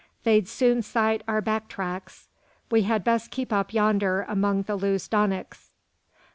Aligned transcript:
They'd 0.23 0.47
soon 0.47 0.81
sight 0.81 1.21
our 1.27 1.41
back 1.41 1.67
tracks. 1.67 2.27
We 2.71 2.81
had 2.81 3.03
best 3.03 3.29
keep 3.29 3.53
up 3.53 3.71
yander 3.71 4.25
among 4.27 4.63
the 4.63 4.75
loose 4.75 5.07
donicks." 5.07 5.69